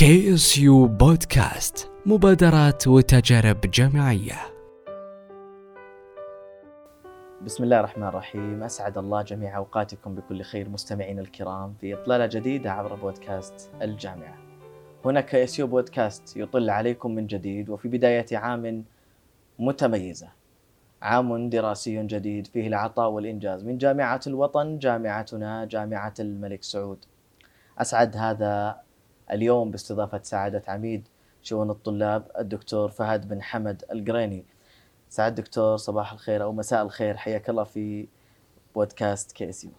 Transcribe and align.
KSU 0.00 0.86
بودكاست 0.86 1.90
مبادرات 2.06 2.88
وتجارب 2.88 3.60
جامعية. 3.60 4.38
بسم 7.42 7.64
الله 7.64 7.80
الرحمن 7.80 8.06
الرحيم. 8.06 8.62
أسعد 8.62 8.98
الله 8.98 9.22
جميع 9.22 9.56
أوقاتكم 9.56 10.14
بكل 10.14 10.42
خير 10.42 10.68
مستمعينا 10.68 11.20
الكرام 11.20 11.74
في 11.80 11.94
إطلالة 11.94 12.26
جديدة 12.26 12.72
عبر 12.72 12.94
بودكاست 12.94 13.70
الجامعة. 13.82 14.38
هنا 15.04 15.20
KSU 15.20 15.66
بودكاست 15.66 16.36
يطل 16.36 16.70
عليكم 16.70 17.14
من 17.14 17.26
جديد 17.26 17.70
وفي 17.70 17.88
بداية 17.88 18.26
عام 18.32 18.84
متميزة. 19.58 20.28
عام 21.02 21.48
دراسي 21.48 22.02
جديد 22.06 22.46
فيه 22.46 22.68
العطاء 22.68 23.10
والإنجاز 23.10 23.64
من 23.64 23.78
جامعة 23.78 24.20
الوطن 24.26 24.78
جامعتنا 24.78 25.64
جامعة 25.64 26.14
الملك 26.20 26.62
سعود. 26.62 27.04
أسعد 27.78 28.16
هذا 28.16 28.80
اليوم 29.32 29.70
باستضافة 29.70 30.20
سعادة 30.22 30.62
عميد 30.68 31.08
شؤون 31.42 31.70
الطلاب 31.70 32.30
الدكتور 32.38 32.88
فهد 32.90 33.28
بن 33.28 33.42
حمد 33.42 33.84
القريني. 33.92 34.44
سعد 35.08 35.34
دكتور 35.34 35.76
صباح 35.76 36.12
الخير 36.12 36.42
أو 36.42 36.52
مساء 36.52 36.82
الخير. 36.82 37.16
حياك 37.16 37.50
الله 37.50 37.64
في 37.64 38.06
بودكاست 38.74 39.32
كيسيو 39.32 39.70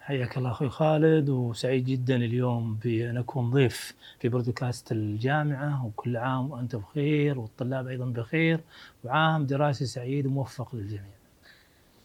حياك 0.00 0.38
الله 0.38 0.50
أخوي 0.50 0.68
خالد 0.68 1.28
وسعيد 1.28 1.84
جدا 1.84 2.16
اليوم 2.16 2.74
بأن 2.74 3.16
أكون 3.16 3.50
ضيف 3.50 3.94
في 4.18 4.28
بودكاست 4.28 4.92
الجامعة. 4.92 5.86
وكل 5.86 6.16
عام 6.16 6.50
وأنت 6.50 6.76
بخير 6.76 7.38
والطلاب 7.38 7.86
أيضا 7.86 8.04
بخير. 8.04 8.60
وعام 9.04 9.46
دراسي 9.46 9.86
سعيد 9.86 10.26
وموفق 10.26 10.74
للجميع. 10.74 11.16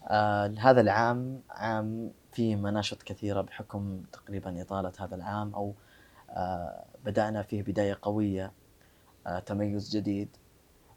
آه 0.08 0.54
هذا 0.60 0.82
العام 0.82 1.42
عام 1.50 2.12
فيه 2.34 2.56
مناشط 2.56 3.04
كثيرة 3.04 3.42
بحكم 3.42 4.02
تقريبا 4.14 4.62
إطالة 4.62 4.92
هذا 5.00 5.16
العام 5.16 5.54
أو 5.54 5.74
آه 6.32 6.84
بدأنا 7.06 7.42
فيه 7.42 7.64
بداية 7.64 7.98
قوية 8.02 8.52
آه 9.28 9.40
تميز 9.40 9.98
جديد 9.98 10.28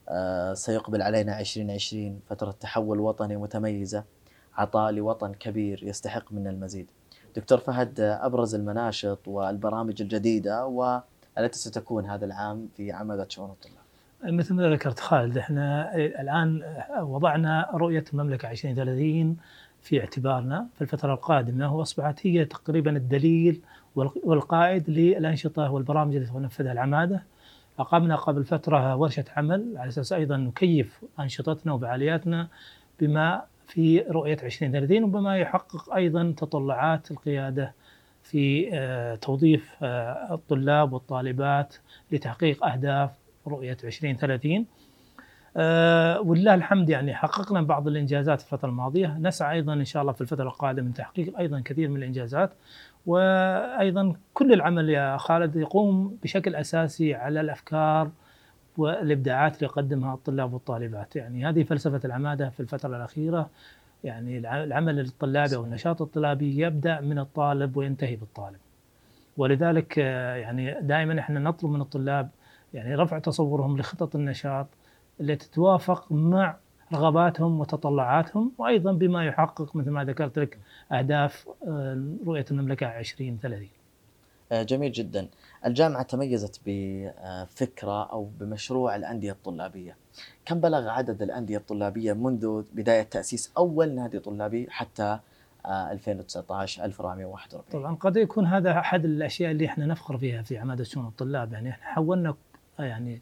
آه 0.08 0.54
سيقبل 0.54 1.02
علينا 1.02 1.40
2020 1.40 2.20
فترة 2.28 2.50
تحول 2.60 3.00
وطني 3.00 3.36
متميزة 3.36 4.04
عطاء 4.56 4.92
لوطن 4.92 5.32
كبير 5.34 5.80
يستحق 5.84 6.32
منا 6.32 6.50
المزيد. 6.50 6.86
دكتور 7.36 7.58
فهد 7.58 8.00
أبرز 8.00 8.54
المناشط 8.54 9.28
والبرامج 9.28 10.02
الجديدة 10.02 10.66
والتي 10.66 11.58
ستكون 11.58 12.06
هذا 12.06 12.24
العام 12.24 12.68
في 12.76 12.92
عماده 12.92 13.26
شؤون 13.28 13.50
الطلاب. 13.50 13.84
مثل 14.34 14.54
ما 14.54 14.70
ذكرت 14.70 15.00
خالد 15.00 15.38
إحنا 15.38 15.94
الآن 15.96 16.62
وضعنا 17.00 17.70
رؤية 17.74 18.04
المملكة 18.12 18.50
2030 18.50 19.36
في 19.84 20.00
اعتبارنا 20.00 20.66
في 20.74 20.82
الفترة 20.82 21.14
القادمة 21.14 21.74
واصبحت 21.76 22.26
هي 22.26 22.44
تقريبا 22.44 22.90
الدليل 22.96 23.60
والقائد 24.24 24.90
للأنشطة 24.90 25.70
والبرامج 25.72 26.16
التي 26.16 26.32
تنفذها 26.32 26.72
العمادة. 26.72 27.22
اقمنا 27.78 28.16
قبل 28.16 28.44
فترة 28.44 28.96
ورشة 28.96 29.24
عمل 29.36 29.74
على 29.76 29.88
أساس 29.88 30.12
أيضا 30.12 30.36
نكيف 30.36 31.00
أنشطتنا 31.20 31.72
وفعالياتنا 31.72 32.48
بما 33.00 33.42
في 33.66 34.00
رؤية 34.00 34.38
2030 34.42 35.04
وبما 35.04 35.36
يحقق 35.38 35.94
أيضا 35.94 36.34
تطلعات 36.36 37.10
القيادة 37.10 37.72
في 38.22 38.70
توظيف 39.22 39.76
الطلاب 40.30 40.92
والطالبات 40.92 41.74
لتحقيق 42.12 42.66
أهداف 42.66 43.10
رؤية 43.46 43.76
2030 43.84 44.66
ولله 46.26 46.54
الحمد 46.54 46.90
يعني 46.90 47.14
حققنا 47.14 47.62
بعض 47.62 47.88
الإنجازات 47.88 48.40
في 48.40 48.52
الفترة 48.52 48.68
الماضية. 48.68 49.18
نسعى 49.18 49.56
أيضا 49.56 49.72
إن 49.72 49.84
شاء 49.84 50.02
الله 50.02 50.12
في 50.12 50.20
الفترة 50.20 50.44
القادمة 50.44 50.90
لتحقيق 50.90 51.38
أيضا 51.38 51.60
كثير 51.60 51.88
من 51.88 51.96
الإنجازات. 51.96 52.52
وأيضا 53.06 54.14
كل 54.34 54.52
العمل 54.52 54.90
يا 54.90 55.16
خالد 55.16 55.56
يقوم 55.56 56.16
بشكل 56.22 56.56
أساسي 56.56 57.14
على 57.14 57.40
الأفكار 57.40 58.10
والإبداعات 58.78 59.54
اللي 59.56 59.66
يقدمها 59.66 60.14
الطلاب 60.14 60.52
والطالبات، 60.52 61.16
يعني 61.16 61.48
هذه 61.48 61.62
فلسفة 61.62 62.00
العمادة 62.04 62.48
في 62.50 62.60
الفترة 62.60 62.96
الأخيرة. 62.96 63.50
يعني 64.04 64.38
العمل 64.38 65.00
الطلابي 65.00 65.56
أو 65.56 65.64
النشاط 65.64 66.02
الطلابي 66.02 66.58
يبدأ 66.58 67.00
من 67.00 67.18
الطالب 67.18 67.76
وينتهي 67.76 68.16
بالطالب. 68.16 68.58
ولذلك 69.36 69.98
يعني 69.98 70.80
دائما 70.80 71.20
إحنا 71.20 71.40
نطلب 71.40 71.70
من 71.70 71.80
الطلاب 71.80 72.28
يعني 72.74 72.94
رفع 72.94 73.18
تصورهم 73.18 73.78
لخطط 73.78 74.16
النشاط 74.16 74.66
اللي 75.20 75.36
تتوافق 75.36 76.12
مع 76.12 76.56
رغباتهم 76.92 77.60
وتطلعاتهم 77.60 78.52
وأيضا 78.58 78.92
بما 78.92 79.26
يحقق 79.26 79.76
مثل 79.76 79.90
ما 79.90 80.04
ذكرت 80.04 80.38
لك 80.38 80.58
أهداف 80.92 81.48
رؤية 82.26 82.44
المملكة 82.50 82.98
2030. 82.98 83.68
جميل 84.52 84.92
جدا. 84.92 85.28
الجامعة 85.66 86.02
تميزت 86.02 86.60
بفكرة 86.66 88.04
أو 88.12 88.28
بمشروع 88.40 88.96
الأندية 88.96 89.32
الطلابية 89.32 89.96
كم 90.44 90.60
بلغ 90.60 90.88
عدد 90.88 91.22
الأندية 91.22 91.56
الطلابية 91.56 92.12
منذ 92.12 92.62
بداية 92.74 93.02
تأسيس 93.02 93.52
أول 93.56 93.94
نادي 93.94 94.18
طلابي 94.18 94.66
حتى 94.70 95.18
2019 95.66 96.84
1441 96.84 97.64
طبعا 97.72 97.94
قد 97.94 98.16
يكون 98.16 98.46
هذا 98.46 98.78
أحد 98.78 99.04
الأشياء 99.04 99.50
اللي 99.50 99.66
إحنا 99.66 99.86
نفخر 99.86 100.18
فيها 100.18 100.42
في 100.42 100.58
عمادة 100.58 100.84
شؤون 100.84 101.06
الطلاب 101.06 101.52
يعني 101.52 101.70
إحنا 101.70 101.84
حولنا 101.84 102.34
يعني 102.78 103.20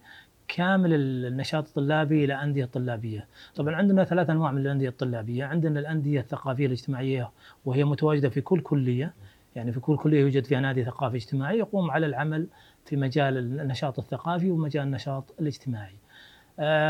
كامل 0.57 0.95
النشاط 0.95 1.67
الطلابي 1.67 2.25
إلى 2.25 2.35
أندية 2.35 2.65
طلابية. 2.65 3.27
طبعا 3.55 3.75
عندنا 3.75 4.05
ثلاث 4.05 4.31
أنواع 4.31 4.53
من 4.53 4.61
الأندية 4.61 4.89
الطلابية، 4.89 5.45
عندنا 5.45 5.81
الأندية 5.81 6.21
الثقافية 6.21 6.67
الاجتماعية 6.67 7.31
وهي 7.65 7.85
متواجدة 7.85 8.29
في 8.29 8.41
كل 8.41 8.61
كلية، 8.61 9.15
يعني 9.57 9.73
في 9.73 9.81
كل 9.81 9.97
كلية 9.97 10.21
يوجد 10.21 10.45
فيها 10.45 10.61
نادي 10.61 10.85
ثقافي 10.85 11.17
اجتماعي 11.17 11.59
يقوم 11.59 11.91
على 11.91 12.07
العمل 12.07 12.47
في 12.85 12.97
مجال 12.97 13.39
النشاط 13.61 13.99
الثقافي 13.99 14.51
ومجال 14.51 14.83
النشاط 14.83 15.35
الاجتماعي. 15.41 15.95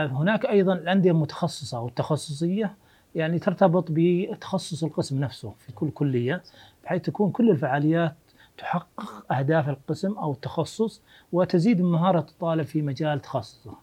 هناك 0.09 0.47
أيضا 0.47 0.73
الأندية 0.73 1.11
المتخصصة 1.11 1.79
أو 1.79 1.89
التخصصية 1.89 2.75
يعني 3.15 3.39
ترتبط 3.39 3.87
بتخصص 3.91 4.85
القسم 4.85 5.21
نفسه 5.21 5.55
في 5.59 5.73
كل 5.73 5.91
كلية 5.91 6.43
بحيث 6.85 7.03
تكون 7.03 7.31
كل 7.31 7.51
الفعاليات 7.51 8.15
تحقق 8.63 9.33
أهداف 9.33 9.69
القسم 9.69 10.13
أو 10.13 10.33
التخصص 10.33 11.03
وتزيد 11.33 11.81
من 11.81 11.93
مهارة 11.93 12.27
الطالب 12.31 12.63
في 12.63 12.83
مجال 12.83 13.21
تخصصه. 13.21 13.75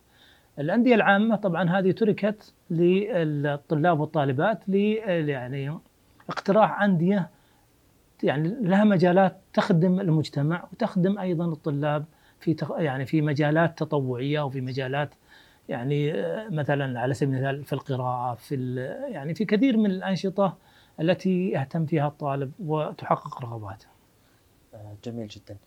الأندية 0.60 0.96
العامة 0.96 1.36
طبعا 1.36 1.70
هذه 1.70 1.92
تركت 1.92 2.54
للطلاب 2.70 4.00
والطالبات 4.00 4.70
ل 4.70 4.76
يعني 5.30 5.78
اقتراح 6.30 6.82
أندية 6.82 7.30
يعني 8.24 8.56
لها 8.62 8.84
مجالات 8.84 9.38
تخدم 9.54 10.00
المجتمع 10.00 10.68
وتخدم 10.72 11.20
أيضا 11.20 11.46
الطلاب 11.46 12.06
في 12.40 12.56
يعني 12.78 13.06
في 13.06 13.22
مجالات 13.22 13.80
تطوعية 13.80 14.42
وفي 14.42 14.62
مجالات 14.62 15.10
يعني 15.70 16.14
مثلا 16.50 17.00
على 17.00 17.14
سبيل 17.14 17.36
المثال 17.36 17.64
في 17.64 17.74
القراءة 17.74 18.36
في 18.36 18.76
يعني 19.12 19.34
في 19.34 19.46
كثير 19.46 19.78
من 19.78 19.86
الأنشطة 19.86 20.58
التي 21.00 21.50
يهتم 21.50 21.86
فيها 21.86 22.08
الطالب 22.08 22.52
وتحقق 22.60 23.42
رغباته. 23.42 23.99
جميل 25.04 25.28
جدا. 25.28 25.58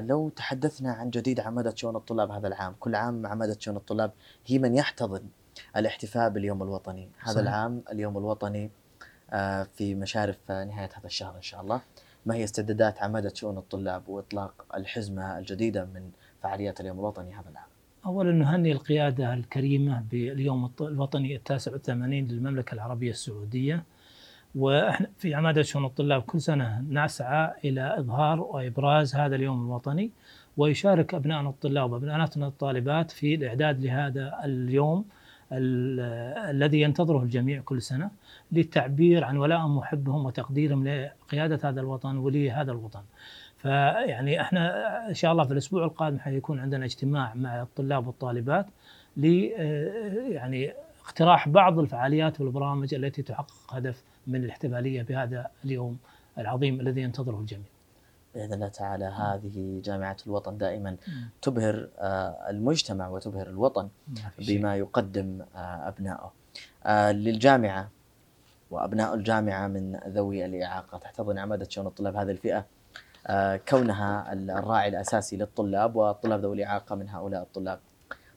لو 0.00 0.28
تحدثنا 0.28 0.92
عن 0.92 1.10
جديد 1.10 1.40
عمادة 1.40 1.74
شؤون 1.74 1.96
الطلاب 1.96 2.30
هذا 2.30 2.48
العام، 2.48 2.74
كل 2.80 2.94
عام 2.94 3.26
عمادة 3.26 3.56
شؤون 3.60 3.76
الطلاب 3.76 4.12
هي 4.46 4.58
من 4.58 4.74
يحتضن 4.74 5.22
الاحتفاء 5.76 6.30
باليوم 6.30 6.62
الوطني، 6.62 7.08
هذا 7.18 7.32
صحيح. 7.32 7.42
العام 7.48 7.82
اليوم 7.92 8.18
الوطني 8.18 8.70
في 9.74 9.94
مشارف 9.94 10.50
نهاية 10.50 10.90
هذا 10.98 11.06
الشهر 11.06 11.36
إن 11.36 11.42
شاء 11.42 11.60
الله 11.60 11.80
ما 12.26 12.34
هي 12.34 12.44
استعدادات 12.44 13.02
عمادة 13.02 13.32
شؤون 13.34 13.58
الطلاب 13.58 14.08
وإطلاق 14.08 14.64
الحزمة 14.74 15.38
الجديدة 15.38 15.84
من 15.84 16.10
فعاليات 16.42 16.80
اليوم 16.80 16.98
الوطني 16.98 17.34
هذا 17.34 17.48
العام 17.50 17.66
أولا 18.06 18.32
نهني 18.32 18.72
القيادة 18.72 19.34
الكريمة 19.34 20.04
باليوم 20.10 20.70
الوطني 20.80 21.36
التاسع 21.36 21.72
والثمانين 21.72 22.28
للمملكة 22.28 22.74
العربية 22.74 23.10
السعودية 23.10 23.84
وإحنا 24.54 25.06
في 25.18 25.34
عمادة 25.34 25.62
شؤون 25.62 25.84
الطلاب 25.84 26.22
كل 26.22 26.40
سنة 26.40 26.84
نسعى 26.90 27.52
إلى 27.64 27.98
إظهار 27.98 28.40
وإبراز 28.40 29.14
هذا 29.16 29.36
اليوم 29.36 29.66
الوطني 29.66 30.10
ويشارك 30.56 31.14
أبنائنا 31.14 31.48
الطلاب 31.48 31.92
وأبنائنا 31.92 32.28
الطالبات 32.36 33.10
في 33.10 33.34
الإعداد 33.34 33.84
لهذا 33.84 34.40
اليوم 34.44 35.04
الذي 35.52 36.80
ينتظره 36.80 37.22
الجميع 37.22 37.60
كل 37.60 37.82
سنة 37.82 38.10
للتعبير 38.52 39.24
عن 39.24 39.36
ولاء 39.36 39.66
محبهم 39.66 40.26
وتقديرهم 40.26 40.88
لقيادة 40.88 41.68
هذا 41.68 41.80
الوطن 41.80 42.16
ولهذا 42.16 42.72
الوطن. 42.72 43.00
فيعني 43.56 44.40
إحنا 44.40 45.08
إن 45.08 45.14
شاء 45.14 45.32
الله 45.32 45.44
في 45.44 45.52
الأسبوع 45.52 45.84
القادم 45.84 46.18
حيكون 46.18 46.60
عندنا 46.60 46.84
اجتماع 46.84 47.34
مع 47.34 47.62
الطلاب 47.62 48.06
والطالبات 48.06 48.66
ل 49.16 49.24
يعني 50.30 50.72
اقتراح 51.04 51.48
بعض 51.48 51.78
الفعاليات 51.78 52.40
والبرامج 52.40 52.94
التي 52.94 53.22
تحقق 53.22 53.74
هدف 53.74 54.02
من 54.26 54.44
الاحتفالية 54.44 55.02
بهذا 55.02 55.50
اليوم 55.64 55.98
العظيم 56.38 56.80
الذي 56.80 57.00
ينتظره 57.00 57.40
الجميع. 57.40 57.66
بإذن 58.34 58.52
الله 58.52 58.68
تعالى 58.68 59.04
هذه 59.04 59.80
جامعة 59.84 60.16
الوطن 60.26 60.58
دائما 60.58 60.96
تبهر 61.42 61.88
المجتمع 62.48 63.08
وتبهر 63.08 63.46
الوطن 63.46 63.88
بما 64.38 64.76
يقدم 64.76 65.42
أبنائه. 65.56 66.32
للجامعة 67.12 67.90
وأبناء 68.70 69.14
الجامعة 69.14 69.68
من 69.68 70.00
ذوي 70.08 70.44
الإعاقة 70.44 70.98
تحتضن 70.98 71.38
عمادة 71.38 71.68
شؤون 71.68 71.86
الطلاب 71.86 72.16
هذه 72.16 72.30
الفئة 72.30 72.64
آه، 73.26 73.56
كونها 73.56 74.32
الراعي 74.32 74.88
الأساسي 74.88 75.36
للطلاب 75.36 75.96
والطلاب 75.96 76.40
ذوي 76.40 76.56
الإعاقة 76.56 76.94
من 76.94 77.08
هؤلاء 77.08 77.42
الطلاب. 77.42 77.78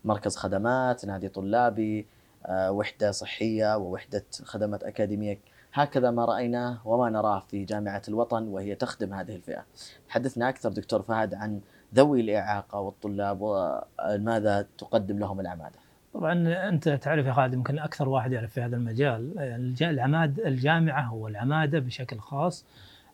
مركز 0.05 0.35
خدمات، 0.35 1.05
نادي 1.05 1.29
طلابي، 1.29 2.07
آه، 2.45 2.71
وحدة 2.71 3.11
صحية 3.11 3.77
ووحدة 3.77 4.25
خدمات 4.43 4.83
أكاديمية 4.83 5.39
هكذا 5.73 6.11
ما 6.11 6.25
رأيناه 6.25 6.87
وما 6.87 7.09
نراه 7.09 7.39
في 7.39 7.65
جامعة 7.65 8.01
الوطن 8.07 8.43
وهي 8.43 8.75
تخدم 8.75 9.13
هذه 9.13 9.35
الفئة. 9.35 9.65
حدثنا 10.09 10.49
أكثر 10.49 10.69
دكتور 10.69 11.01
فهد 11.01 11.33
عن 11.33 11.59
ذوي 11.95 12.21
الإعاقة 12.21 12.79
والطلاب 12.79 13.37
وماذا 13.41 14.67
تقدم 14.77 15.19
لهم 15.19 15.39
العمادة. 15.39 15.79
طبعا 16.13 16.69
أنت 16.69 16.89
تعرف 16.89 17.25
يا 17.25 17.33
خالد 17.33 17.53
يمكن 17.53 17.79
أكثر 17.79 18.09
واحد 18.09 18.31
يعرف 18.31 18.51
في 18.51 18.61
هذا 18.61 18.75
المجال 18.75 19.33
العماد 19.81 20.39
الجامعة 20.39 21.13
والعماده 21.13 21.79
بشكل 21.79 22.19
خاص 22.19 22.65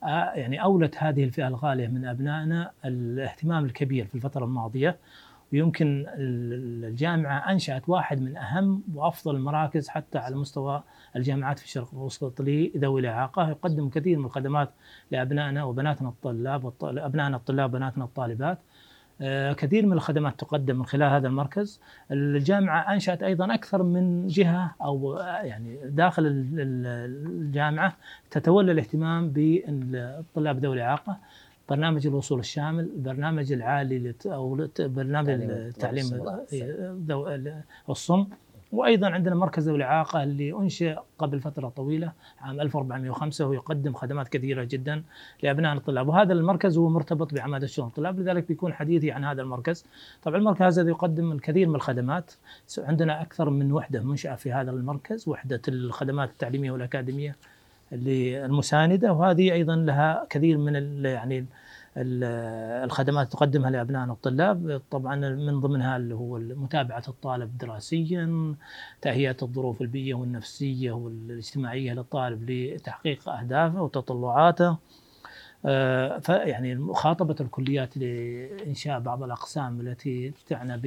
آه، 0.03 0.31
يعني 0.33 0.63
أولت 0.63 0.95
هذه 0.97 1.23
الفئة 1.23 1.47
الغالية 1.47 1.87
من 1.87 2.05
أبنائنا 2.05 2.71
الاهتمام 2.85 3.65
الكبير 3.65 4.05
في 4.05 4.15
الفترة 4.15 4.45
الماضية 4.45 4.97
ويمكن 5.53 6.05
الجامعة 6.17 7.51
أنشأت 7.51 7.89
واحد 7.89 8.21
من 8.21 8.37
أهم 8.37 8.83
وأفضل 8.93 9.35
المراكز 9.35 9.89
حتى 9.89 10.17
على 10.17 10.35
مستوى 10.35 10.83
الجامعات 11.15 11.59
في 11.59 11.65
الشرق 11.65 11.89
الأوسط 11.93 12.41
لذوي 12.41 13.01
الإعاقة 13.01 13.49
يقدم 13.49 13.89
كثير 13.89 14.19
من 14.19 14.25
الخدمات 14.25 14.69
لأبنائنا 15.11 15.63
وبناتنا 15.63 16.09
الطلاب 16.09 16.73
ابنائنا 16.83 17.37
الطلاب 17.37 17.69
وبناتنا 17.69 18.03
الطالبات. 18.03 18.59
آه، 19.21 19.53
كثير 19.53 19.85
من 19.85 19.93
الخدمات 19.93 20.39
تقدم 20.39 20.75
من 20.75 20.85
خلال 20.85 21.11
هذا 21.11 21.27
المركز. 21.27 21.81
الجامعة 22.11 22.93
أنشأت 22.93 23.23
أيضا 23.23 23.53
أكثر 23.53 23.83
من 23.83 24.27
جهة 24.27 24.75
أو 24.81 25.17
آه، 25.17 25.41
يعني 25.41 25.79
داخل 25.85 26.23
الجامعة 26.25 27.95
تتولى 28.31 28.71
الاهتمام 28.71 29.29
بالطلاب 29.29 30.65
ذوي 30.65 30.75
الإعاقة. 30.75 31.17
برنامج 31.69 32.07
الوصول 32.07 32.39
الشامل 32.39 32.89
البرنامج 32.95 33.51
العالي 33.51 34.15
أو 34.25 34.67
برنامج 34.79 35.29
التعليم 35.29 36.05
الصم. 37.89 38.27
وأيضا 38.71 39.09
عندنا 39.09 39.35
مركز 39.35 39.69
ذوي 39.69 39.77
الإعاقة 39.77 40.23
اللي 40.23 40.53
أنشئ 40.53 40.95
قبل 41.19 41.39
فترة 41.39 41.69
طويلة 41.69 42.11
عام 42.41 42.61
1405 42.61 43.47
ويقدم 43.47 43.93
خدمات 43.93 44.27
كثيرة 44.27 44.63
جدا 44.63 45.03
لأبناء 45.43 45.77
الطلاب. 45.77 46.07
وهذا 46.07 46.33
المركز 46.33 46.77
هو 46.77 46.89
مرتبط 46.89 47.33
بعماده 47.33 47.67
شؤون 47.67 47.87
الطلاب 47.87 48.19
لذلك 48.19 48.47
بيكون 48.47 48.73
حديثي 48.73 49.11
عن 49.11 49.23
هذا 49.23 49.41
المركز. 49.41 49.85
طبعا 50.23 50.37
المركز 50.37 50.79
هذا 50.79 50.89
يقدم 50.89 51.31
الكثير 51.31 51.69
من 51.69 51.75
الخدمات 51.75 52.31
عندنا 52.77 53.21
أكثر 53.21 53.49
من 53.49 53.71
وحدة 53.71 54.03
منشأة 54.03 54.35
في 54.35 54.51
هذا 54.51 54.71
المركز 54.71 55.27
وحدة 55.29 55.61
الخدمات 55.67 56.29
التعليمية 56.29 56.71
والأكاديمية. 56.71 57.35
اللي 57.93 58.45
المسانده 58.45 59.13
وهذه 59.13 59.53
أيضا 59.53 59.75
لها 59.75 60.27
كثير 60.29 60.57
من 60.57 61.05
يعني 61.05 61.45
الخدمات 61.97 63.31
تقدمها 63.31 63.69
لابنائنا 63.69 64.13
الطلاب. 64.13 64.81
طبعا 64.91 65.15
من 65.15 65.59
ضمنها 65.59 65.97
اللي 65.97 66.15
هو 66.15 66.37
متابعة 66.39 67.03
الطالب 67.07 67.57
دراسيا 67.57 68.55
تهيئة 69.01 69.37
الظروف 69.41 69.81
البيئية 69.81 70.13
والنفسية 70.13 70.91
والاجتماعية 70.91 71.93
للطالب 71.93 72.49
لتحقيق 72.49 73.29
أهدافه 73.29 73.81
وتطلعاته. 73.81 74.77
آه، 75.65 76.19
فيعني 76.19 76.75
مخاطبة 76.75 77.35
الكليات 77.41 77.97
لإنشاء 77.97 78.99
بعض 78.99 79.23
الأقسام 79.23 79.81
التي 79.81 80.33
تعنى 80.47 80.81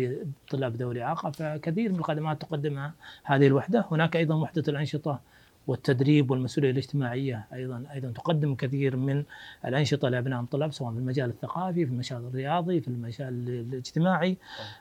بطلاب 0.47 0.77
ذوي 0.77 0.95
الإعاقة 0.95 1.31
فكثير 1.31 1.93
من 1.93 1.99
الخدمات 1.99 2.43
تقدمها 2.43 2.93
هذه 3.25 3.47
الوحدة. 3.47 3.85
هناك 3.91 4.17
أيضا 4.17 4.35
وحدة 4.35 4.63
الأنشطة 4.69 5.21
والتدريب 5.69 6.31
والمسؤولية 6.31 6.71
الاجتماعية 6.71 7.47
أيضا 7.53 7.85
أيضا 7.93 8.11
تقدم 8.11 8.55
كثير 8.55 8.97
من 8.97 9.25
الأنشطة 9.65 10.09
لابناء 10.09 10.41
الطلاب 10.41 10.73
سواء 10.73 10.93
في 10.93 10.99
المجال 10.99 11.31
الثقافي 11.31 11.87
في 11.87 11.93
المجال 11.93 12.19
الرياضي 12.19 12.81
في 12.81 12.89
المجال 12.89 13.49
الاجتماعي. 13.49 14.37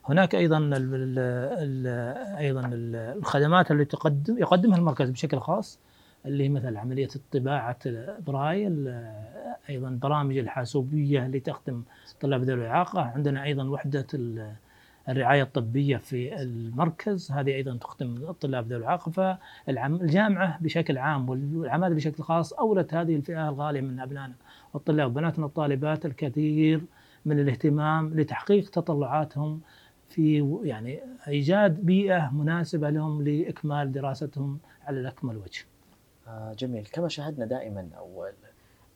هناك 0.06 0.36
أيضا 0.36 0.58
ال 0.58 0.74
ال 0.74 1.88
أيضا 2.38 2.70
الخدمات 2.74 3.72
اللي 3.72 3.86
تقدم 3.86 4.38
يقدمها 4.38 4.78
المركز 4.78 5.10
بشكل 5.10 5.40
خاص 5.40 5.80
اللي 6.26 6.44
هي 6.44 6.50
مثل 6.50 6.78
عملية 6.78 7.10
طباعه 7.32 7.78
برايل 8.28 9.04
أيضا 9.70 9.90
برامج 10.02 10.38
الحاسوبية 10.38 11.26
اللي 11.26 11.40
تخدم 11.40 11.84
طلاب 12.22 12.44
ذوي 12.44 12.62
الإعاقة. 12.62 13.02
عندنا 13.02 13.44
أيضا 13.44 13.64
وحدة 13.64 14.08
الرعاية 15.10 15.44
الطبية 15.44 15.98
في 15.98 16.42
المركز 16.42 17.32
هذه 17.32 17.56
أيضا 17.56 17.78
تخدم 17.78 18.16
الطلاب 18.30 18.68
ذوي 18.68 18.80
الاعاقه 18.80 19.12
فالجامعه 19.12 20.58
بشكل 20.62 20.98
عام 20.98 21.30
والعماده 21.30 21.96
بشكل 21.96 22.24
خاص 22.24 22.54
أولت 22.54 22.94
هذه 22.94 23.16
الفئة 23.16 23.50
الغالية 23.50 23.82
من 23.82 24.00
أبنائنا 24.00 24.34
والطلاب 24.74 25.12
وبناتنا 25.12 25.46
الطالبات 25.46 26.06
الكثير 26.06 26.82
من 27.26 27.40
الاهتمام 27.40 28.20
لتحقيق 28.20 28.70
تطلعاتهم 28.70 29.62
في 30.10 30.60
يعني 30.64 31.00
إيجاد 31.28 31.86
بيئة 31.86 32.30
مناسبة 32.34 32.90
لهم 32.90 33.24
لإكمال 33.24 33.92
دراستهم 33.92 34.60
على 34.84 35.00
الاكمل 35.00 35.38
وجه. 35.38 35.66
آه 36.28 36.54
جميل 36.54 36.88
كما 36.92 37.08
شاهدنا 37.08 37.46
دائما 37.46 37.90
أو 37.98 38.26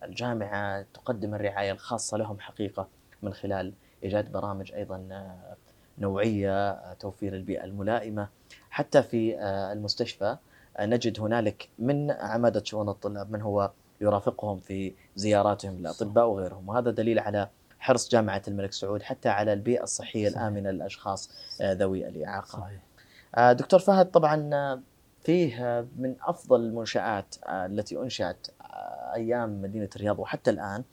الجامعة 0.03 0.85
تقدم 0.93 1.35
الرعاية 1.35 1.71
الخاصة 1.71 2.17
لهم 2.17 2.39
حقيقة 2.39 2.87
من 3.21 3.33
خلال 3.33 3.73
إيجاد 4.03 4.31
برامج 4.31 4.73
أيضا 4.73 5.07
آه، 5.11 5.55
نوعية 5.97 6.93
توفير 6.93 7.35
البيئة 7.35 7.63
الملائمة 7.63 8.27
حتى 8.69 9.03
في 9.03 9.39
آه، 9.39 9.73
المستشفى 9.73 10.37
آه، 10.77 10.85
نجد 10.85 11.19
هنالك 11.19 11.69
من 11.79 12.11
عمادة 12.11 12.63
شؤون 12.63 12.89
الطلاب 12.89 13.31
من 13.31 13.41
هو 13.41 13.71
يرافقهم 14.01 14.59
في 14.59 14.93
زياراتهم 15.15 15.79
للاطباء 15.79 16.27
وغيرهم 16.27 16.69
وهذا 16.69 16.91
دليل 16.91 17.19
على 17.19 17.49
حرص 17.79 18.09
جامعة 18.09 18.41
الملك 18.47 18.73
سعود 18.73 19.01
حتى 19.01 19.29
على 19.29 19.53
البيئة 19.53 19.83
الصحية 19.83 20.29
صحيح. 20.29 20.41
الآمنة 20.41 20.71
للأشخاص 20.71 21.31
آه، 21.61 21.73
ذوي 21.73 22.07
الإعاقة. 22.07 22.59
صحيح. 22.59 22.81
دكتور 23.51 23.79
فهد 23.79 24.11
طبعا 24.11 24.81
فيه 25.23 25.85
من 25.97 26.15
أفضل 26.21 26.59
المنشآت 26.59 27.35
التي 27.47 27.97
أنشأت 27.97 28.47
أيام 29.13 29.61
مدينة 29.61 29.89
الرياض 29.95 30.19
وحتى 30.19 30.51
الآن 30.51 30.83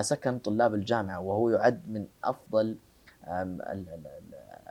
سكن 0.00 0.38
طلاب 0.38 0.74
الجامعة 0.74 1.20
وهو 1.20 1.50
يعد 1.50 1.82
من 1.88 2.06
أفضل 2.24 2.76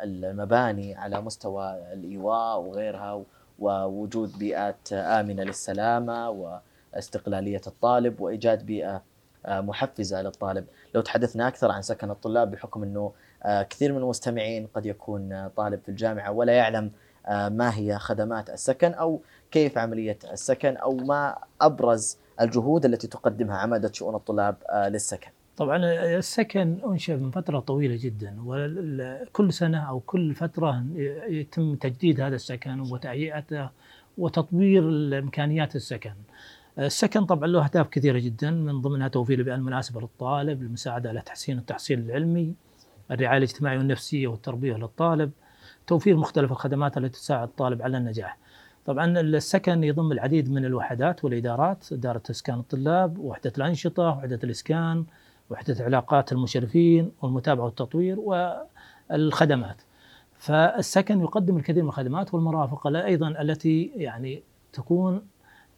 المباني 0.03 0.95
على 0.95 1.21
مستوى 1.21 1.93
الإيواء 1.93 2.59
وغيرها 2.59 3.23
ووجود 3.59 4.37
بيئات 4.37 4.93
آمنة 4.93 5.43
للسلامة 5.43 6.29
واستقلالية 6.93 7.61
الطالب 7.67 8.21
وإيجاد 8.21 8.65
بيئة 8.65 9.01
آه، 9.45 9.61
محفزة 9.61 10.21
للطالب، 10.21 10.65
لو 10.95 11.01
تحدثنا 11.01 11.47
أكثر 11.47 11.71
عن 11.71 11.81
سكن 11.81 12.11
الطلاب 12.11 12.51
بحكم 12.51 12.83
إنه 12.83 13.11
آه، 13.43 13.63
كثير 13.63 13.93
من 13.93 13.97
المستمعين 13.97 14.67
قد 14.73 14.85
يكون 14.85 15.47
طالب 15.47 15.79
في 15.81 15.89
الجامعة 15.89 16.31
ولا 16.31 16.53
يعلم 16.53 16.91
آه، 17.25 17.49
ما 17.49 17.75
هي 17.77 17.99
خدمات 17.99 18.49
السكن 18.49 18.93
أو 18.93 19.21
كيف 19.51 19.77
عملية 19.77 20.19
السكن 20.31 20.77
أو 20.77 20.95
ما 20.95 21.37
أبرز 21.61 22.17
الجهود 22.41 22.85
التي 22.85 23.07
تقدمها 23.07 23.57
عمادة 23.57 23.91
شؤون 23.93 24.15
الطلاب 24.15 24.55
للسكن. 24.73 25.31
طبعا 25.61 25.77
السكن 26.17 26.77
انشا 26.85 27.11
من 27.11 27.31
فترة 27.31 27.59
طويلة 27.59 27.97
جدا 28.01 28.35
وكل 28.45 29.53
سنة 29.53 29.77
أو 29.77 29.99
كل 29.99 30.35
فترة 30.35 30.85
يتم 31.29 31.75
تجديد 31.75 32.21
هذا 32.21 32.35
السكن 32.35 32.79
وتهيئته 32.79 33.69
وتطوير 34.17 34.83
امكانيات 35.19 35.75
السكن. 35.75 36.13
السكن 36.79 37.25
طبعا 37.25 37.47
له 37.47 37.65
أهداف 37.65 37.87
كثيرة 37.87 38.19
جدا 38.19 38.51
من 38.51 38.81
ضمنها 38.81 39.07
توفير 39.07 39.39
البيئة 39.39 39.55
المناسبة 39.55 40.01
للطالب، 40.01 40.61
المساعدة 40.61 41.09
على 41.09 41.21
تحسين 41.21 41.57
التحصيل 41.57 41.99
العلمي، 41.99 42.53
الرعاية 43.11 43.37
الاجتماعية 43.37 43.77
والنفسية 43.77 44.27
والتربية 44.27 44.73
للطالب، 44.73 45.31
توفير 45.87 46.17
مختلف 46.17 46.51
الخدمات 46.51 46.97
التي 46.97 47.19
تساعد 47.19 47.47
الطالب 47.47 47.81
على 47.81 47.97
النجاح. 47.97 48.37
طبعا 48.85 49.19
السكن 49.19 49.83
يضم 49.83 50.11
العديد 50.11 50.51
من 50.51 50.65
الوحدات 50.65 51.25
والإدارات، 51.25 51.91
إدارة 51.91 52.23
إسكان 52.29 52.59
الطلاب، 52.59 53.17
وحدة 53.17 53.53
الأنشطة، 53.57 54.09
وحدة 54.09 54.39
الإسكان، 54.43 55.05
وحدة 55.51 55.83
علاقات 55.83 56.31
المشرفين 56.31 57.11
والمتابعة 57.21 57.65
والتطوير 57.65 58.19
والخدمات. 59.09 59.81
فالسكن 60.37 61.21
يقدم 61.21 61.57
الكثير 61.57 61.83
من 61.83 61.89
الخدمات 61.89 62.33
والمرافق 62.33 62.87
أيضا 62.87 63.27
التي 63.27 63.91
يعني 63.95 64.43
تكون 64.73 65.21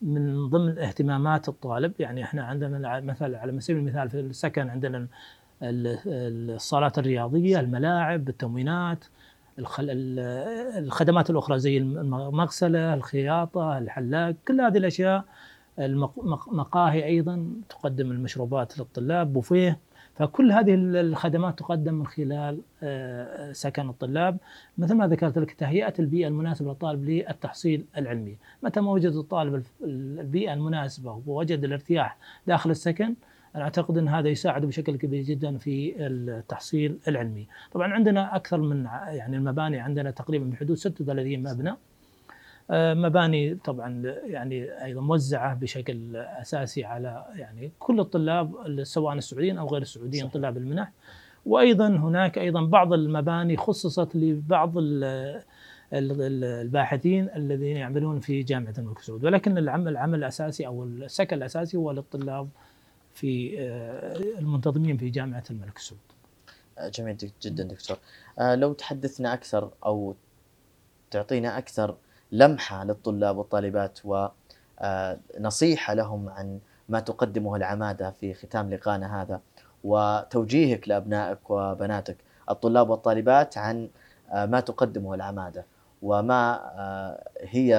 من 0.01 0.49
ضمن 0.49 0.79
اهتمامات 0.79 1.49
الطالب. 1.49 1.93
يعني 1.99 2.23
إحنا 2.23 2.43
عندنا 2.43 2.99
مثلا 2.99 3.39
على 3.39 3.61
سبيل 3.61 3.77
المثال 3.79 4.09
في 4.09 4.19
السكن 4.19 4.69
عندنا 4.69 5.07
الصالات 5.61 6.99
الرياضية 6.99 7.59
الملاعب 7.59 8.29
التموينات 8.29 9.05
الخدمات 10.77 11.29
الأخرى 11.29 11.59
زي 11.59 11.77
المغسلة 11.77 12.93
الخياطة 12.93 13.77
الحلاق 13.77 14.35
كل 14.47 14.61
هذه 14.61 14.77
الأشياء 14.77 15.25
المقاهي 15.79 17.05
أيضا 17.05 17.47
تقدم 17.69 18.11
المشروبات 18.11 18.79
للطلاب 18.79 19.33
بوفيه. 19.33 19.79
فكل 20.15 20.51
هذه 20.51 20.73
الخدمات 20.75 21.59
تقدم 21.59 21.93
من 21.93 22.07
خلال 22.07 22.59
آه، 22.83 23.51
سكن 23.51 23.89
الطلاب. 23.89 24.37
مثل 24.77 24.95
ما 24.95 25.07
ذكرت 25.07 25.37
لك 25.37 25.51
تهيئة 25.51 25.93
البيئة 25.99 26.27
المناسبة 26.27 26.69
للطالب 26.69 27.03
للتحصيل 27.03 27.85
العلمي. 27.97 28.37
متى 28.63 28.81
ما 28.81 28.91
وجد 28.91 29.11
الطالب 29.11 29.63
البيئة 29.83 30.53
المناسبة 30.53 31.21
ووجد 31.27 31.63
الارتياح 31.63 32.17
داخل 32.47 32.71
السكن 32.71 33.15
أنا 33.55 33.63
أعتقد 33.63 33.97
أن 33.97 34.07
هذا 34.07 34.29
يساعد 34.29 34.65
بشكل 34.65 34.95
كبير 34.95 35.23
جدا 35.23 35.57
في 35.57 35.93
التحصيل 35.97 36.97
العلمي. 37.07 37.47
طبعا 37.71 37.93
عندنا 37.93 38.35
أكثر 38.35 38.61
من 38.61 38.85
يعني 39.07 39.37
المباني 39.37 39.79
عندنا 39.79 40.11
تقريبا 40.11 40.45
بحدود 40.45 40.77
36 40.77 41.43
مبنى. 41.43 41.75
مباني 42.69 43.55
طبعا 43.55 44.01
يعني 44.25 44.83
أيضا 44.83 45.01
موزعة 45.01 45.53
بشكل 45.53 46.15
أساسي 46.15 46.83
على 46.83 47.25
يعني 47.35 47.71
كل 47.79 47.99
الطلاب 47.99 48.53
سواء 48.83 49.13
السعوديين 49.13 49.57
أو 49.57 49.67
غير 49.67 49.81
السعوديين 49.81 50.29
طلاب 50.29 50.57
المنح 50.57 50.91
وأيضا 51.45 51.87
هناك 51.87 52.37
أيضا 52.37 52.65
بعض 52.65 52.93
المباني 52.93 53.57
خصصت 53.57 54.15
لبعض 54.15 54.73
الباحثين 55.93 57.29
الذين 57.35 57.77
يعملون 57.77 58.19
في 58.19 58.43
جامعة 58.43 58.73
الملك 58.77 58.99
سعود 58.99 59.25
ولكن 59.25 59.57
العمل 59.57 59.87
العمل 59.87 60.19
الأساسي 60.19 60.67
أو 60.67 60.83
السكن 60.83 61.37
الأساسي 61.37 61.77
هو 61.77 61.91
للطلاب 61.91 62.49
في 63.13 63.59
آه، 63.59 64.39
المنتظمين 64.39 64.97
في 64.97 65.09
جامعة 65.09 65.43
الملك 65.51 65.77
سعود. 65.77 65.99
جميل 66.91 67.17
جدا 67.41 67.63
دكتور. 67.63 67.97
آه، 68.39 68.55
لو 68.55 68.73
تحدثنا 68.73 69.33
أكثر 69.33 69.71
أو 69.85 70.15
تعطينا 71.11 71.57
أكثر 71.57 71.95
لمحة 72.33 72.83
للطلاب 72.83 73.37
والطالبات 73.37 73.99
ونصيحه 74.05 75.93
لهم 75.93 76.29
عن 76.29 76.59
ما 76.89 76.99
تقدمه 76.99 77.55
العمادة 77.55 78.11
في 78.11 78.33
ختام 78.33 78.73
لقائنا 78.73 79.21
هذا 79.21 79.41
وتوجيهك 79.83 80.87
لأبنائك 80.87 81.49
وبناتك 81.49 82.17
الطلاب 82.49 82.89
والطالبات 82.89 83.57
عن 83.57 83.89
ما 84.33 84.59
تقدمه 84.59 85.13
العمادة 85.13 85.65
وما 86.01 86.59
هي 87.39 87.69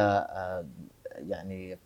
يعني 1.16 1.78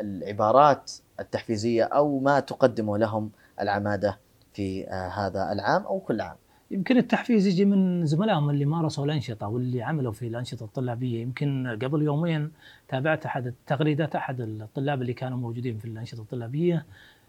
العبارات 0.00 0.92
التحفيزية 1.20 1.84
أو 1.84 2.18
ما 2.18 2.40
تقدمه 2.40 2.98
لهم 2.98 3.30
العمادة 3.60 4.18
في 4.52 4.86
هذا 4.86 5.52
العام 5.52 5.82
أو 5.82 6.00
كل 6.00 6.20
عام. 6.20 6.36
يمكن 6.70 6.96
التحفيز 6.96 7.46
يجي 7.46 7.64
من 7.64 8.06
زملائهم 8.06 8.50
اللي 8.50 8.64
مارسوا 8.64 9.04
الأنشطة 9.04 9.48
واللي 9.48 9.82
عملوا 9.82 10.12
في 10.12 10.26
الأنشطة 10.26 10.64
الطلابية. 10.64 11.22
يمكن 11.22 11.78
قبل 11.82 12.02
يومين 12.02 12.50
تابعت 12.88 13.26
أحد 13.26 13.54
تغريدات 13.66 14.16
أحد 14.16 14.40
الطلاب 14.40 15.02
اللي 15.02 15.12
كانوا 15.12 15.38
موجودين 15.38 15.78
في 15.78 15.84
الأنشطة 15.84 16.20
الطلابية. 16.20 16.86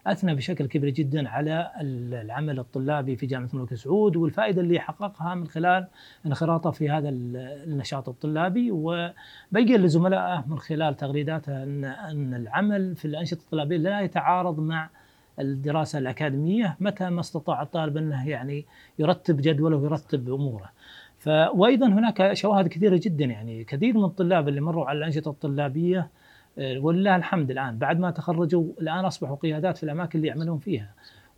أثنى 0.07 0.35
بشكل 0.35 0.65
كبير 0.65 0.89
جدا 0.89 1.29
على 1.29 1.71
العمل 1.81 2.59
الطلابي 2.59 3.15
في 3.15 3.25
جامعة 3.25 3.49
الملك 3.53 3.73
سعود 3.73 4.15
والفائدة 4.15 4.61
اللي 4.61 4.79
حققها 4.79 5.35
من 5.35 5.47
خلال 5.47 5.87
انخراطه 6.25 6.71
في 6.71 6.89
هذا 6.89 7.09
النشاط 7.09 8.09
الطلابي. 8.09 8.71
وبين 8.71 9.81
لزملائه 9.81 10.45
من 10.47 10.59
خلال 10.59 10.97
تغريداته 10.97 11.63
ان 11.63 11.85
أن 11.85 12.33
العمل 12.33 12.95
في 12.95 13.05
الأنشطة 13.05 13.41
الطلابية 13.41 13.77
لا 13.77 14.01
يتعارض 14.01 14.59
مع 14.59 14.89
الدراسة 15.39 15.99
الأكاديمية 15.99 16.77
متى 16.79 17.09
ما 17.09 17.19
استطاع 17.19 17.61
الطالب 17.61 17.97
أنه 17.97 18.29
يعني 18.29 18.65
يرتب 18.99 19.37
جدوله 19.41 19.77
ويرتب 19.77 20.33
أموره. 20.33 20.69
ف 21.19 21.27
وأيضا 21.53 21.87
هناك 21.87 22.33
شواهد 22.33 22.67
كثيرة 22.67 22.99
جدا 23.03 23.25
يعني 23.25 23.63
كثير 23.63 23.97
من 23.97 24.03
الطلاب 24.03 24.47
اللي 24.47 24.61
مروا 24.61 24.85
على 24.85 24.97
الأنشطة 24.97 25.29
الطلابية 25.31 26.09
آه، 26.59 26.79
ولله 26.79 27.15
الحمد 27.15 27.51
الآن 27.51 27.77
بعد 27.77 27.99
ما 27.99 28.11
تخرجوا 28.11 28.63
الآن 28.81 29.05
أصبحوا 29.05 29.35
قيادات 29.35 29.77
في 29.77 29.83
الأماكن 29.83 30.19
اللي 30.19 30.27
يعملون 30.27 30.57
فيها. 30.57 30.89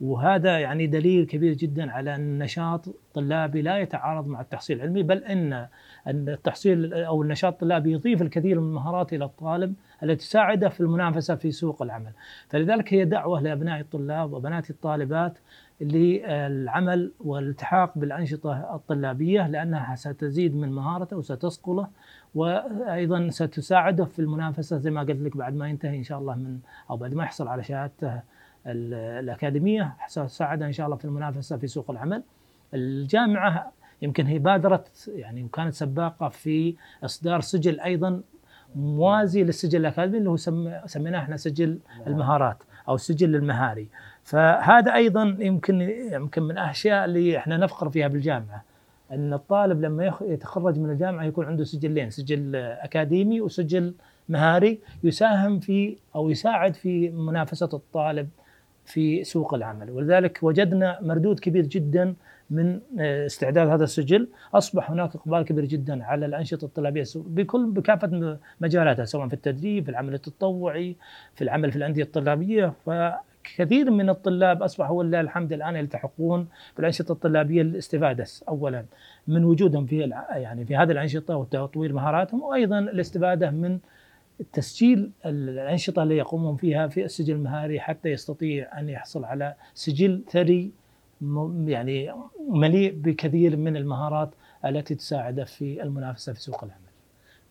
وهذا 0.01 0.59
يعني 0.59 0.87
دليل 0.87 1.25
كبير 1.25 1.53
جدا 1.53 1.91
على 1.91 2.15
أن 2.15 2.21
النشاط 2.21 2.87
الطلابي 2.87 3.61
لا 3.61 3.77
يتعارض 3.77 4.27
مع 4.27 4.41
التحصيل 4.41 4.77
العلمي 4.77 5.03
بل 5.03 5.17
أن 5.17 5.67
التحصيل 6.07 6.93
أو 6.93 7.21
النشاط 7.21 7.53
الطلابي 7.53 7.91
يضيف 7.91 8.21
الكثير 8.21 8.59
من 8.59 8.67
المهارات 8.67 9.13
إلى 9.13 9.25
الطالب 9.25 9.73
التي 10.03 10.15
تساعده 10.15 10.69
في 10.69 10.79
المنافسة 10.79 11.35
في 11.35 11.51
سوق 11.51 11.81
العمل، 11.81 12.11
فلذلك 12.49 12.93
هي 12.93 13.05
دعوة 13.05 13.41
لأبناء 13.41 13.79
الطلاب 13.79 14.33
وبنات 14.33 14.69
الطالبات 14.69 15.37
للعمل 15.81 17.11
والالتحاق 17.19 17.97
بالأنشطة 17.97 18.75
الطلابية 18.75 19.47
لأنها 19.47 19.95
ستزيد 19.95 20.55
من 20.55 20.71
مهارته 20.71 21.17
وستصقله 21.17 21.87
وأيضا 22.35 23.29
ستساعده 23.29 24.05
في 24.05 24.19
المنافسة 24.19 24.77
زي 24.77 24.91
ما 24.91 25.01
قلت 25.01 25.21
لك 25.21 25.37
بعد 25.37 25.55
ما 25.55 25.69
ينتهي 25.69 25.97
إن 25.97 26.03
شاء 26.03 26.19
الله 26.19 26.35
من 26.35 26.59
أو 26.89 26.97
بعد 26.97 27.13
ما 27.13 27.23
يحصل 27.23 27.47
على 27.47 27.63
شهادته 27.63 28.21
الأكاديمية. 28.67 29.93
ستساعده 30.07 30.65
إن 30.65 30.71
شاء 30.71 30.85
الله 30.85 30.97
في 30.97 31.05
المنافسة 31.05 31.57
في 31.57 31.67
سوق 31.67 31.91
العمل. 31.91 32.23
الجامعة 32.73 33.71
يمكن 34.01 34.25
هي 34.25 34.39
بادرت 34.39 35.11
يعني 35.15 35.43
وكانت 35.43 35.73
سباقة 35.73 36.29
في 36.29 36.75
إصدار 37.03 37.41
سجل 37.41 37.79
أيضا 37.79 38.21
موازي 38.75 39.43
للسجل 39.43 39.79
الأكاديمي 39.79 40.17
اللي 40.17 40.29
هو 40.29 40.35
سميناه 40.85 41.19
إحنا 41.19 41.37
سجل 41.37 41.79
المهارات. 42.07 42.57
أو 42.87 42.95
السجل 42.95 43.35
المهاري. 43.35 43.87
فهذا 44.23 44.93
أيضا 44.93 45.37
يمكن 45.39 45.81
يمكن 46.11 46.43
من 46.43 46.51
الاشياء 46.51 47.05
اللي 47.05 47.37
إحنا 47.37 47.57
نفخر 47.57 47.89
فيها 47.89 48.07
بالجامعة. 48.07 48.63
إن 49.11 49.33
الطالب 49.33 49.81
لما 49.81 50.13
يتخرج 50.21 50.79
من 50.79 50.89
الجامعة 50.89 51.23
يكون 51.23 51.45
عنده 51.45 51.63
سجلين 51.63 52.09
سجل 52.09 52.55
أكاديمي 52.55 53.41
وسجل 53.41 53.93
مهاري 54.29 54.79
يساهم 55.03 55.59
في 55.59 55.97
أو 56.15 56.29
يساعد 56.29 56.73
في 56.73 57.09
منافسة 57.09 57.69
الطالب 57.73 58.29
في 58.85 59.23
سوق 59.23 59.53
العمل. 59.53 59.89
ولذلك 59.89 60.39
وجدنا 60.41 60.99
مردود 61.01 61.39
كبير 61.39 61.65
جدا 61.65 62.15
من 62.49 62.79
آه، 62.99 63.25
استعداد 63.25 63.67
هذا 63.67 63.83
السجل. 63.83 64.27
أصبح 64.53 64.91
هناك 64.91 65.15
إقبال 65.15 65.41
كبير 65.41 65.65
جدا 65.65 66.03
على 66.03 66.25
الأنشطة 66.25 66.65
الطلابية 66.65 67.03
بكل 67.15 67.71
بكافة 67.71 68.37
مجالاتها 68.61 69.05
سواء 69.05 69.27
في 69.27 69.33
التدريب 69.33 69.83
في 69.83 69.91
العمل 69.91 70.13
التطوعي 70.13 70.95
في 71.35 71.41
العمل 71.43 71.71
في 71.71 71.77
الأندية 71.77 72.03
الطلابية. 72.03 72.73
فكثير 72.85 73.91
من 73.91 74.09
الطلاب 74.09 74.63
أصبحوا 74.63 74.97
ولله 74.97 75.21
الحمد 75.21 75.53
الآن 75.53 75.75
يلتحقون 75.75 76.47
بالأنشطة 76.77 77.11
الطلابية 77.11 77.61
للاستفاده 77.61 78.25
اولا 78.49 78.85
من 79.27 79.43
وجودهم 79.43 79.85
في 79.85 79.97
يعني 80.31 80.65
في 80.65 80.75
هذه 80.75 80.91
الأنشطة 80.91 81.35
وتطوير 81.35 81.93
مهاراتهم 81.93 82.41
وأيضا 82.41 82.79
الاستفادة 82.79 83.51
من 83.51 83.79
تسجيل 84.53 85.11
الأنشطة 85.25 86.03
اللي 86.03 86.17
يقومون 86.17 86.55
فيها 86.55 86.87
في 86.87 87.05
السجل 87.05 87.33
المهاري 87.33 87.79
حتى 87.79 88.09
يستطيع 88.09 88.79
أن 88.79 88.89
يحصل 88.89 89.25
على 89.25 89.55
سجل 89.73 90.23
ثري 90.31 90.71
يعني 91.65 92.13
مليء 92.49 92.93
بكثير 92.95 93.57
من 93.57 93.77
المهارات 93.77 94.29
التي 94.65 94.95
تساعده 94.95 95.45
في 95.45 95.83
المنافسة 95.83 96.33
في 96.33 96.41
سوق 96.41 96.63
العمل. 96.63 96.81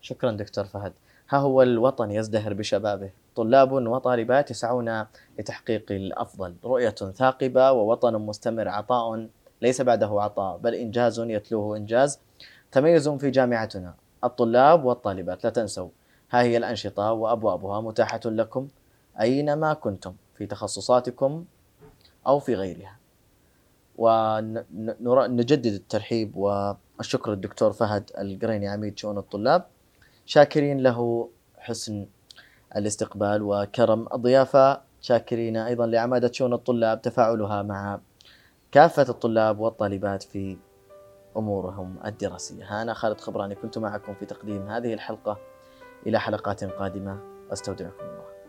شكرا 0.01 0.31
دكتور 0.31 0.65
فهد. 0.65 0.93
ها 1.29 1.37
هو 1.37 1.61
الوطن 1.61 2.11
يزدهر 2.11 2.53
بشبابه، 2.53 3.09
طلاب 3.35 3.71
وطالبات 3.71 4.51
يسعون 4.51 5.05
لتحقيق 5.39 5.91
الأفضل، 5.91 6.55
رؤية 6.63 6.89
ثاقبة 6.89 7.71
ووطن 7.71 8.15
مستمر 8.15 8.67
عطاء 8.67 9.27
ليس 9.61 9.81
بعده 9.81 10.21
عطاء 10.21 10.57
بل 10.57 10.75
إنجاز 10.75 11.19
يتلوه 11.19 11.77
إنجاز. 11.77 12.19
تميز 12.71 13.09
في 13.09 13.29
جامعتنا 13.29 13.93
الطلاب 14.23 14.85
والطالبات 14.85 15.43
لا 15.43 15.49
تنسوا 15.49 15.89
ها 16.31 16.41
هي 16.41 16.57
الأنشطة 16.57 17.11
وأبوابها 17.11 17.81
متاحة 17.81 18.19
لكم 18.25 18.67
أينما 19.21 19.73
كنتم 19.73 20.13
في 20.37 20.45
تخصصاتكم 20.45 21.45
أو 22.27 22.39
في 22.39 22.55
غيرها. 22.55 22.97
ونجدد 23.97 25.65
الترحيب 25.65 26.35
والشكر 26.35 27.31
للدكتور 27.31 27.73
فهد 27.73 28.11
القريني 28.17 28.67
عميد 28.67 28.97
شؤون 28.97 29.17
الطلاب. 29.17 29.65
شاكرين 30.25 30.79
له 30.79 31.29
حسن 31.57 32.05
الاستقبال 32.75 33.41
وكرم 33.41 34.07
الضيافة. 34.13 34.81
شاكرين 35.01 35.57
أيضا 35.57 35.85
لعمادة 35.85 36.31
شؤون 36.31 36.53
الطلاب 36.53 37.01
تفاعلها 37.01 37.61
مع 37.61 37.99
كافة 38.71 39.05
الطلاب 39.09 39.59
والطالبات 39.59 40.23
في 40.23 40.57
أمورهم 41.37 41.95
الدراسية. 42.05 42.81
أنا 42.81 42.93
خالد 42.93 43.21
خبراني 43.21 43.55
كنت 43.55 43.77
معكم 43.77 44.13
في 44.13 44.25
تقديم 44.25 44.67
هذه 44.69 44.93
الحلقة. 44.93 45.50
إلى 46.07 46.19
حلقات 46.19 46.63
قادمة. 46.63 47.19
أستودعكم 47.53 48.05
الله. 48.05 48.40